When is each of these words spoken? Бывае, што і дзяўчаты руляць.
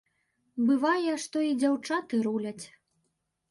Бывае, 0.69 1.13
што 1.25 1.37
і 1.49 1.53
дзяўчаты 1.65 2.25
руляць. 2.31 2.65